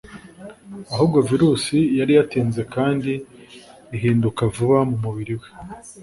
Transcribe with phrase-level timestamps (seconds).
[0.93, 3.13] Ahubwo virusi yari yatinze kandi
[3.95, 5.47] ihinduka vuba mu mubiri we.